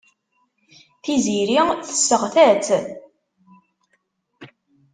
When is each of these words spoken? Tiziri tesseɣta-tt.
Tiziri 1.03 1.57
tesseɣta-tt. 1.87 2.67